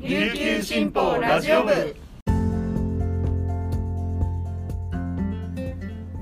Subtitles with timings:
[0.00, 1.72] 琉球新報ラジオ部。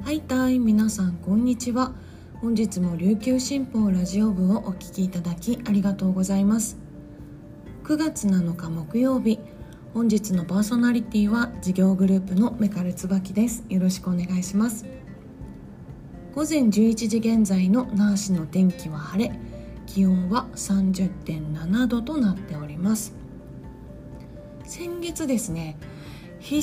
[0.02, 1.92] はいたい皆さんこんにちは。
[2.40, 6.78] 本日も琉球新報ラジオ部をお聞きいただきありがとうございます。
[7.84, 9.38] 9月7日木曜日
[9.92, 13.62] 本日のパーソナリティは事業グループのメカル椿です。
[13.68, 14.86] よろしくお願いします。
[16.34, 19.38] 午前11時現在の那覇市の天気は晴れ
[19.84, 23.25] 気温は30.7度となっております。
[24.66, 25.78] 先月ですね
[26.40, 26.60] 久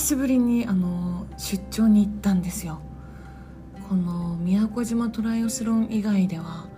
[0.00, 2.80] しぶりにあの出張に行ったんですよ。
[3.88, 6.68] この宮古島トライオスロン以外では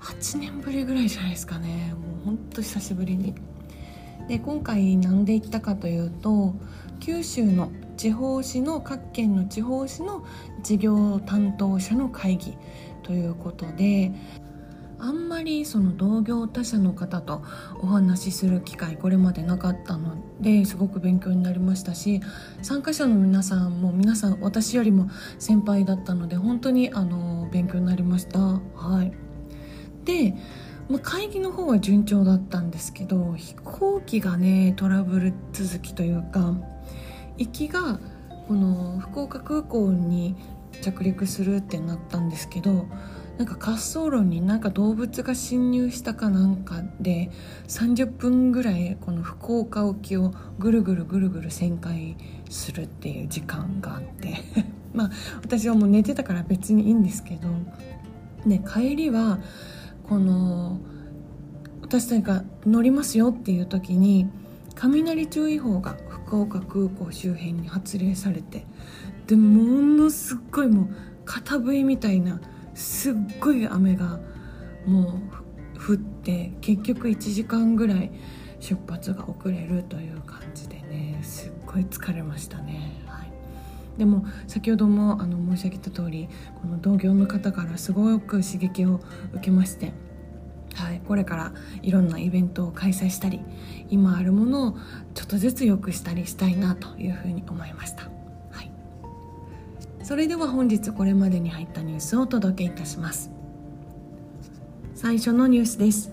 [0.00, 1.94] 8年ぶりぐらいじゃないですかね。
[1.94, 3.34] もうほんと久しぶりに。
[4.28, 6.54] で今回何で行ったかというと
[7.00, 10.24] 九州の地方紙の各県の地方紙の
[10.62, 12.56] 事業担当者の会議
[13.02, 14.12] ということで
[15.02, 17.42] あんまりその同業他社の方と
[17.80, 22.20] お話しする機会これまでなかったのですごく勉強になりましたし
[22.62, 28.38] 参加者の皆さんも皆さん私よりも先輩だったので本当にあの勉強になりました。
[28.38, 28.60] は
[29.02, 29.12] い。
[30.04, 30.36] で、
[30.88, 36.54] まあ、会議の方は順調だったんですけど飛行機がねトラブル続きというか
[37.38, 37.98] 行きが
[38.46, 40.36] この福岡空港に
[40.80, 42.86] 着陸するってなったんですけど
[43.42, 47.28] なんか滑走路になんか動物が侵入したかなんかで
[47.66, 52.16] 30分ぐらいこの福岡沖をぐるぐるぐるぐる旋回
[52.48, 54.36] するっていう時間があって。
[54.94, 55.10] まあ
[55.42, 57.48] 私はもう寝てたから別にいいんですけど、
[58.46, 59.40] ね、帰りは
[60.04, 60.78] この
[61.80, 64.28] 私たちが乗りますよっていう時に
[64.76, 68.66] 雷注意報が福岡空港周辺に発令されて
[69.26, 70.88] でものすっごいもう
[71.24, 72.40] 片笛みたいな
[72.74, 74.18] すっごい雨が
[74.86, 75.20] も
[75.76, 78.10] う降って結局1時間ぐらい
[78.60, 83.02] 出発が遅れるという感じでねすっごい疲れましたね。
[83.06, 83.32] はい、
[83.98, 86.28] でも先ほどもあの申し上げた通り
[86.60, 89.00] この同業の方からすごく刺激を
[89.32, 89.92] 受けまして、
[90.74, 93.40] はい、これからいろんなイベントを開催したり
[93.90, 94.76] 今あるものを
[95.14, 98.21] ちょっとずつ良くしたりしたいなというふうに思いました。
[100.02, 103.30] それでは本日これまでに入ったニュースをお届けいたします。
[104.94, 106.12] 最初のニュースです。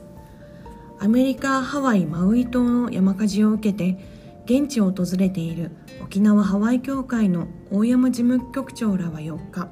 [1.00, 3.98] アメリカ・ハワイ・マウイ島の山火事を受けて
[4.46, 5.72] 現地を訪れている
[6.04, 9.70] 沖縄ハワイ協会の大山事務局長らは4日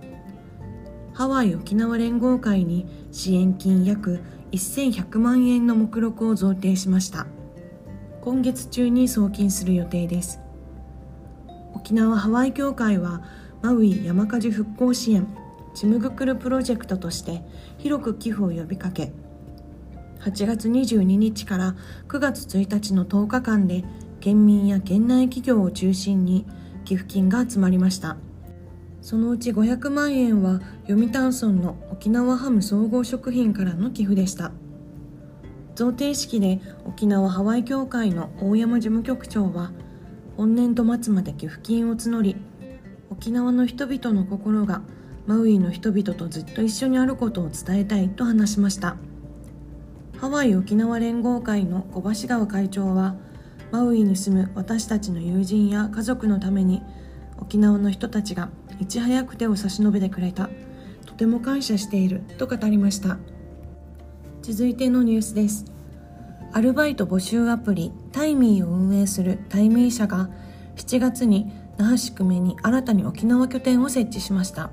[1.14, 7.28] ハワイ沖縄連合会に支援金約1100万円の目録を贈呈しました。
[8.22, 10.40] 今月中に送金する予定です。
[11.74, 13.24] 沖縄ハワイ協会は
[13.62, 15.28] マウイ山火事復興支援
[15.74, 17.42] チムグクルプロジェクトとして
[17.78, 19.14] 広く寄付を呼びかけ
[20.20, 21.76] 8月22日から
[22.08, 23.84] 9月1日の10日間で
[24.20, 26.46] 県民や県内企業を中心に
[26.86, 28.18] 寄付金が集まりました。
[29.02, 34.52] そのうち500万円は読谷村の沖縄ハム総合食品からの寄付でした。
[35.76, 39.72] 贈呈式で沖縄ハワイ協会の大山事務局長は
[40.36, 42.36] 本年度末まで寄付金を募り
[43.10, 44.82] 沖縄の人々の心が
[45.26, 48.98] マウイの人々とずっと一緒にあることを伝えたいと話しました。
[50.18, 53.16] ハワイ沖縄連合会の小橋川会長は
[53.72, 56.82] マウイに住む私たちの友人や家族のために
[57.40, 60.50] 沖縄の人たちがいち早く手を差し伸べてくれた。
[61.06, 63.18] とても感謝していると語りました。
[64.42, 65.66] 続いてのニュースです。
[66.54, 70.30] アルバイト募集アプリタイミーを運営するタイミー社が
[70.78, 74.72] 7月に那覇市久米に新たに沖縄拠点を設置しました。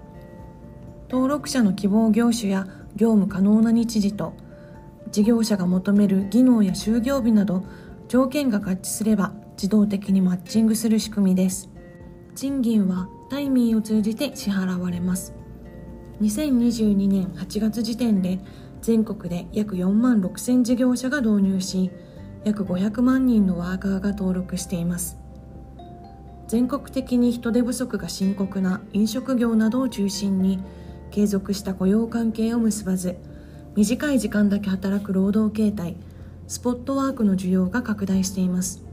[1.10, 2.66] 登録者の希望業種や
[2.96, 4.32] 業務可能な日時と
[5.10, 7.64] 事業者が求める技能や就業日など
[8.08, 11.70] 条件が合致すれば自動的にマッチングする仕組みです。
[12.34, 15.34] 賃金はタイミーを通じて支払われます。
[16.20, 18.40] 2022年8月時点で
[18.82, 21.90] 全国で約4万6000事業者が導入し
[22.44, 25.23] 約500万人のワーカーが登録しています。
[26.48, 30.60] 全国的に人手不足が深刻な飲食業などを中心に
[31.10, 33.16] 継続した雇用関係を結ばず
[33.76, 35.96] 短い時間だけ働く労働形態
[36.46, 38.84] スポットワークの需要が拡大しています。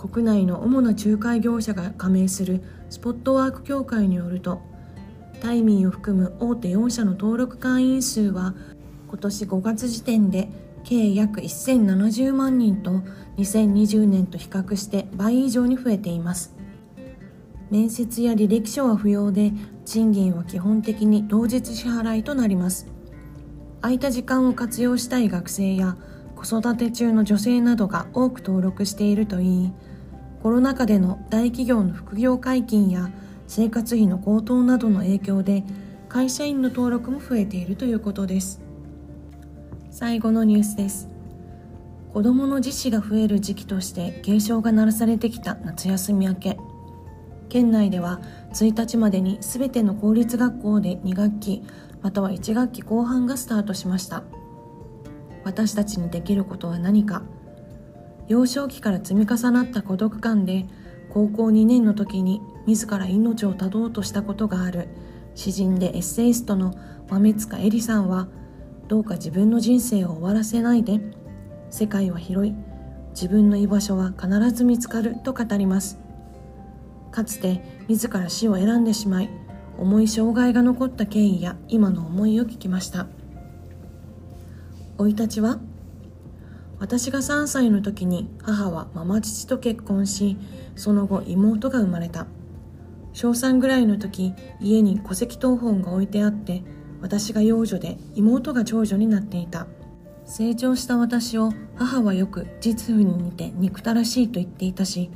[0.00, 4.62] 国内の主な仲介業者が加盟するスポットワーク協会によると
[5.42, 8.54] タイミーを含む大手4社の登録会員数は
[9.08, 10.48] 今年5月時点で
[10.84, 13.02] 計約1070万人と
[13.38, 16.54] 2020年と比較して倍以上に増えています。
[17.70, 19.52] 面接や履歴書は不要で
[19.84, 22.88] 賃金は基本的に当日支払いとなります。
[23.80, 25.96] 空いた時間を活用したい学生や
[26.36, 29.72] 子育て中の女性などが多く登録しているといい
[30.42, 33.10] コロナ禍での大企業の副業解禁や
[33.46, 35.64] 生活費の高騰などの影響で
[36.08, 38.69] 会社員の登録も増えているということです。
[40.00, 41.10] 最後のニュースです。
[42.14, 46.56] 子どもの自死が増える時期として警鐘が鳴らされてきた夏休み明け。
[47.50, 48.22] 県内では
[48.54, 51.62] 1日までに全ての公立学校で2学期
[52.00, 54.22] または1学期後半がスタートしました。
[55.44, 57.22] 私たちにできることは何か。
[58.26, 60.64] 幼少期から積み重なった孤独感で
[61.10, 64.88] 高校2年の時に自ら命を絶とうとしたことがある。
[65.34, 66.72] 詩人でエッセイストの
[67.10, 68.28] 豆塚恵里さんは
[68.90, 70.98] どうか自分の人生を終わらせないで。
[71.70, 72.56] 世界は広い。
[73.10, 75.14] 自分の居場所は必ず見つかる。
[75.22, 76.00] と語ります。
[77.12, 79.30] かつて自ら死を選んでしまい
[79.78, 83.06] 重い障害が残った経緯や今の思いを聞きました。
[84.98, 85.60] 生い立ちは
[86.80, 90.36] 私が3歳の時に母はママ父と結婚し
[90.74, 92.26] その後妹が生まれた。
[93.12, 96.64] 小3ぐらいの時家に戸籍謄本が置いてあって
[97.00, 99.66] 私が養女で妹が長女になっていた。
[100.26, 105.10] 成長した私を母はよく実父に似て憎たらしいと言っていたし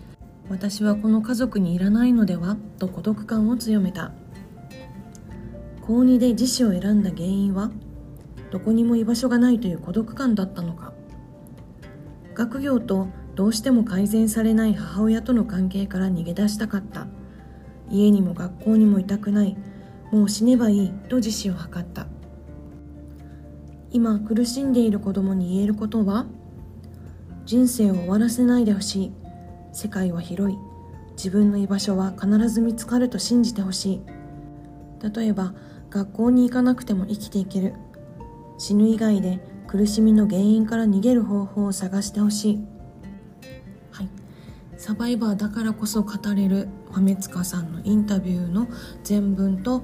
[0.48, 4.12] 私はこの家族にいらないのではと孤独感を強めた。
[5.82, 7.70] 高2で自死を選んだ原因は
[8.50, 10.92] どこにも居場所がないという孤独感だったのか。
[12.34, 17.06] 学業とどうしても改善されない母親との関係から逃げ出したかった。
[17.90, 19.56] 家にも学校にもいたくない。
[20.14, 22.06] もう死ねばいいと自死を図った。
[23.90, 26.26] 今苦しんでいる子供に言えることは
[27.44, 29.12] 人生を終わらせないでほしい。
[29.72, 30.58] 世界は広い。
[31.16, 34.02] 自分の居場所は必ず見つかると信じてほしい。
[35.12, 35.52] 例えば
[35.90, 37.74] 学校に行かなくても生きていける。
[38.56, 42.66] 死ぬ以外で苦しみの原因から逃げる方法を探してほしい、はい、
[44.84, 48.68] サバイバーだからこそ語れる豆塚さんのインタビューの
[49.02, 49.82] 全文と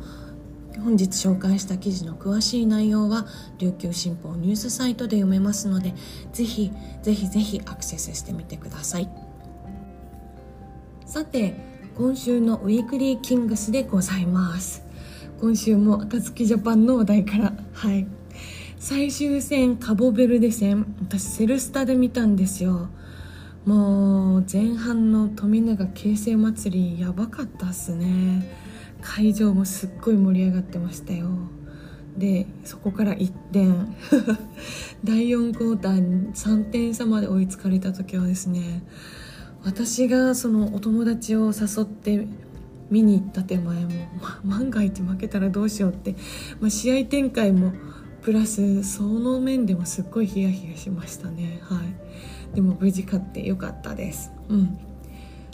[0.85, 3.26] 本日紹介した記事の詳しい内容は
[3.56, 5.94] 琉球新報ニュースサイトで読めますので
[6.35, 6.70] ぜひ
[7.00, 9.08] ぜひぜひアクセスしてみてください。
[11.06, 11.55] さて
[11.97, 14.85] 今週のウィークリーキングスでございます。
[15.41, 18.06] 今週も赤月ジャパンの話題からはい。
[18.79, 22.91] 最終戦カボベルデ戦私セルスタで見たんですよ。
[23.71, 28.45] もう前半の富永京成祭りやばかったっすね。
[29.01, 31.29] 会場もすっごい盛り上がってましたよ。
[32.17, 33.95] でそこから1点
[35.05, 38.83] 第4クォーター3点差まで追いつかれた時はですね
[39.63, 42.27] 私がそのお友達を誘って
[42.91, 43.91] 見に行った手前も、
[44.21, 46.17] ま、万が一負けたらどうしようって、
[46.59, 47.73] まあ、試合展開も
[48.23, 51.61] プラスその面でもすっごいヒヤヒヤしましたね。
[51.63, 52.40] はい。
[52.55, 54.32] でも無事勝ってよかったです。
[54.49, 54.79] うん。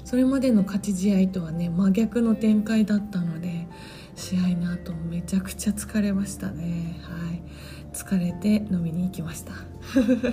[0.04, 3.66] それまでの勝ち試合とはね真逆の展開だったので
[4.14, 7.00] 試合の後めちゃくちゃ疲れましたね。
[7.02, 7.42] はい。
[7.92, 9.52] 疲れて飲みに行きました。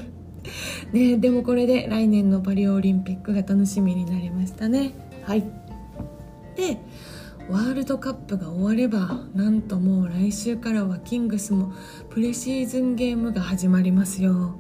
[0.92, 4.92] ねでもこれで来年のパリオリンピックが楽しみになりましたね。
[5.24, 5.44] はい。
[6.56, 6.78] で
[7.50, 11.74] ワールドカップが終わればなんともう来週からはキングスも
[12.10, 14.60] プレシーズンゲームが始まりますよ。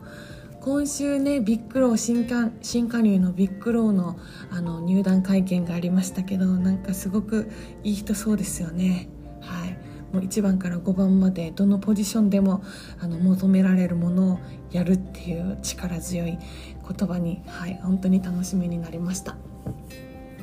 [0.64, 4.18] 今週ねビッグロー新加新加入のビッグローの
[4.50, 7.52] あの入団会見がありましたけどなんかすごく
[7.84, 9.10] いい人そうですよね。
[9.42, 9.78] はい。
[10.14, 12.64] もう1番から5番までどのポジションでも
[13.02, 14.40] あの求められるものを
[14.72, 19.36] やるっていう力強い言葉に、はい、本当に楽しみになりました。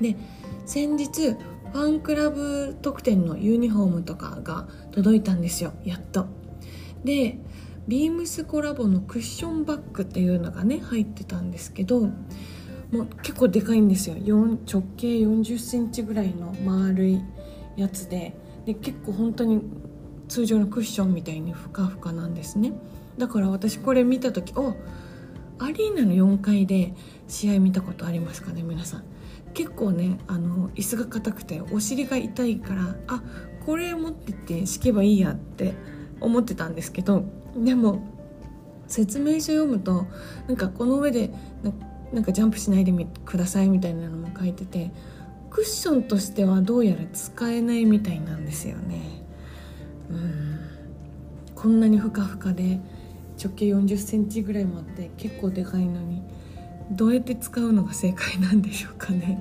[0.03, 0.17] で
[0.67, 5.73] 先日ファンクラブ特典のユニフォームとかが届いたんですよ。
[5.83, 6.27] やっと。
[7.05, 7.39] で
[7.89, 12.13] ビームスコラボのクッションバッグっていうのがね入ってたんですけども
[13.03, 14.17] う結構でかいんですよ。
[14.17, 14.59] 直
[14.97, 17.21] 径4 0センチぐらいの丸い
[17.77, 18.37] やつで。
[18.67, 19.63] で結構本当に
[20.29, 22.73] 通常のクッションみたいにふかふかなんですね。
[23.19, 24.75] だから私これ見た時お
[25.59, 26.95] アリーナの4階で
[27.29, 29.05] 試合見たことありますかね皆さん。
[29.55, 33.23] 結構ねあの椅子が硬くてお尻が痛いからあ
[33.67, 35.75] これ持ってって敷けばいいやって
[36.21, 37.25] 思ってたんですけど
[37.57, 38.03] でも
[38.87, 40.07] 説明書読むと
[40.47, 41.31] なんかこの上で
[42.13, 42.93] なんかジャンプしないで
[43.25, 44.91] くださいみたいなのも書いてて
[45.51, 49.01] クッションとしてはどうやら使えないみたいなんですよね。
[50.09, 50.61] うん。
[51.55, 52.79] こんなにふかふかで
[53.43, 56.23] 直径4 0センチぐらいもあって結構でかいのに
[56.93, 59.39] どうやって使うのが正解なんでしょうかね。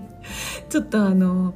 [0.69, 1.53] ちょっとあの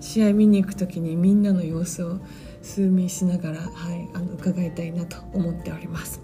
[0.00, 2.18] 試合見に行く時にみんなの様子を
[2.64, 6.20] 数名しながら、はい、あの伺いたいなと思っております。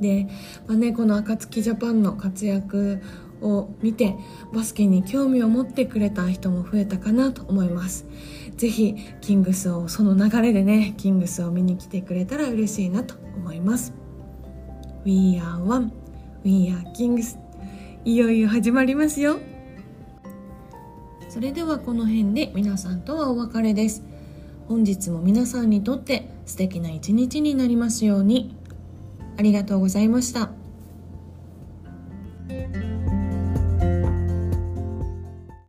[0.00, 0.26] で、
[0.66, 3.00] まあね、この暁ジャパンの活躍
[3.40, 4.16] を見て
[4.52, 8.06] バスケに興味を持ってくれた人も増えたかなと思います。
[8.56, 13.92] ぜひキングスをその流れでねキングスを見に来てくれたら嬉しいなと思います。
[15.04, 15.92] We are one.
[16.42, 17.38] We are kings.
[18.04, 19.38] いよいよ始まりますよ。
[21.28, 24.07] それではこの辺で皆さんとはお別れです。
[24.68, 28.54] 本日も皆さんにとって素敵な一日になりますように
[29.38, 30.57] ありがとうございました。